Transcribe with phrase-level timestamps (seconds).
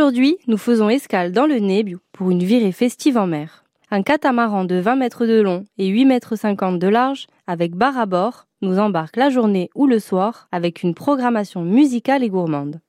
[0.00, 3.64] Aujourd'hui, nous faisons escale dans le Nebiu pour une virée festive en mer.
[3.90, 7.98] Un catamaran de 20 mètres de long et 8 mètres 50 de large, avec bar
[7.98, 12.80] à bord, nous embarque la journée ou le soir avec une programmation musicale et gourmande.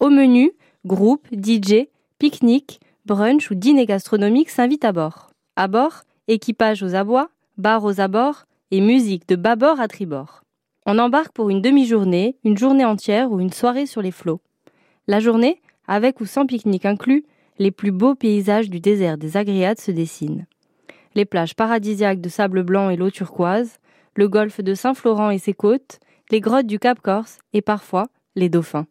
[0.00, 0.52] Au menu,
[0.86, 1.88] groupe, DJ,
[2.18, 5.28] pique-nique, brunch ou dîner gastronomique s'invitent à bord.
[5.54, 7.28] À bord, équipage aux abois,
[7.58, 10.44] bar aux abords et musique de bâbord à tribord.
[10.86, 14.40] On embarque pour une demi-journée, une journée entière ou une soirée sur les flots.
[15.06, 17.24] La journée, avec ou sans pique-nique inclus,
[17.58, 20.46] les plus beaux paysages du désert des Agriades se dessinent.
[21.14, 23.78] Les plages paradisiaques de sable blanc et l'eau turquoise,
[24.14, 25.98] le golfe de Saint-Florent et ses côtes,
[26.30, 28.86] les grottes du Cap Corse et parfois les dauphins.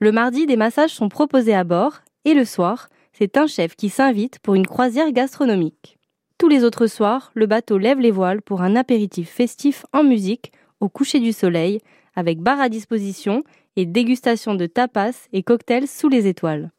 [0.00, 3.88] Le mardi, des massages sont proposés à bord et le soir, c'est un chef qui
[3.88, 5.98] s'invite pour une croisière gastronomique.
[6.38, 10.52] Tous les autres soirs, le bateau lève les voiles pour un apéritif festif en musique
[10.80, 11.80] au coucher du soleil,
[12.16, 13.44] avec bar à disposition
[13.76, 16.70] et dégustation de tapas et cocktails sous les étoiles.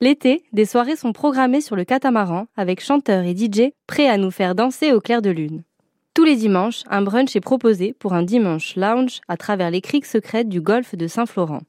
[0.00, 4.30] L'été, des soirées sont programmées sur le catamaran avec chanteurs et DJ prêts à nous
[4.30, 5.62] faire danser au clair de lune.
[6.12, 10.06] Tous les dimanches, un brunch est proposé pour un dimanche lounge à travers les criques
[10.06, 11.60] secrètes du golfe de Saint-Florent.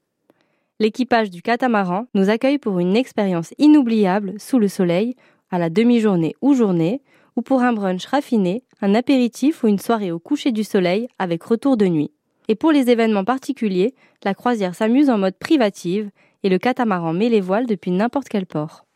[0.80, 5.16] L'équipage du catamaran nous accueille pour une expérience inoubliable sous le soleil,
[5.50, 7.02] à la demi-journée ou journée,
[7.36, 11.44] ou pour un brunch raffiné, un apéritif ou une soirée au coucher du soleil avec
[11.44, 12.12] retour de nuit.
[12.48, 16.10] Et pour les événements particuliers, la croisière s'amuse en mode privative
[16.44, 18.88] et le catamaran met les voiles depuis n'importe quel port.